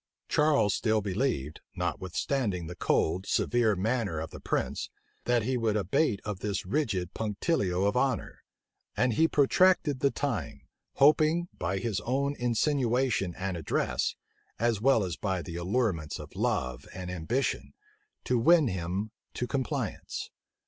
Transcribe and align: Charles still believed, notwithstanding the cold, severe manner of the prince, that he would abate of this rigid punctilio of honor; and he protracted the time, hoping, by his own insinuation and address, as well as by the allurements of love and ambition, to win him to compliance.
Charles 0.27 0.73
still 0.73 1.01
believed, 1.01 1.61
notwithstanding 1.75 2.65
the 2.65 2.73
cold, 2.75 3.27
severe 3.27 3.75
manner 3.75 4.19
of 4.19 4.31
the 4.31 4.39
prince, 4.39 4.89
that 5.25 5.43
he 5.43 5.57
would 5.57 5.77
abate 5.77 6.19
of 6.25 6.39
this 6.39 6.65
rigid 6.65 7.13
punctilio 7.13 7.85
of 7.85 7.95
honor; 7.95 8.41
and 8.97 9.13
he 9.13 9.27
protracted 9.27 9.99
the 9.99 10.09
time, 10.09 10.61
hoping, 10.93 11.49
by 11.55 11.77
his 11.77 11.99
own 12.01 12.35
insinuation 12.37 13.35
and 13.37 13.55
address, 13.55 14.15
as 14.57 14.81
well 14.81 15.03
as 15.03 15.17
by 15.17 15.43
the 15.43 15.55
allurements 15.55 16.17
of 16.17 16.35
love 16.35 16.87
and 16.95 17.11
ambition, 17.11 17.75
to 18.23 18.39
win 18.39 18.69
him 18.69 19.11
to 19.35 19.45
compliance. 19.45 20.31